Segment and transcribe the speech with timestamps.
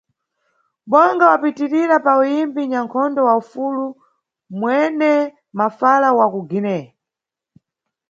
[0.91, 3.87] Bonga wapitirira pa uyimbi, nʼnyankhondo wa ufulu-
[4.59, 5.11] mwene
[5.57, 6.77] mafala wa ku Guiné.